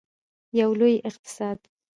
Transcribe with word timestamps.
یو 0.59 0.69
لوی 0.79 0.95
اقتصاد. 1.09 1.59